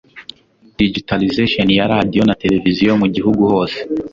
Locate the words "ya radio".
1.77-2.21